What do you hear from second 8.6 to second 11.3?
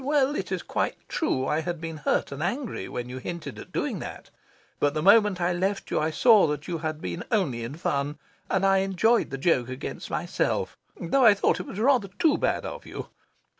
I enjoyed the joke against myself, though